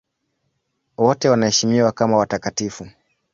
[0.97, 2.87] Wote wanaheshimiwa kama watakatifu.